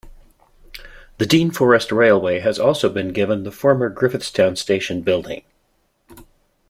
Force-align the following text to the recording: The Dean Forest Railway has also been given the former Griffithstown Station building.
The 1.19 1.27
Dean 1.27 1.51
Forest 1.51 1.91
Railway 1.91 2.39
has 2.39 2.57
also 2.57 2.89
been 2.89 3.09
given 3.13 3.43
the 3.43 3.51
former 3.51 3.89
Griffithstown 3.93 4.55
Station 4.57 5.03
building. 5.03 5.43